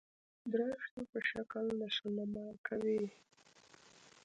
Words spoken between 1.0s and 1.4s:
په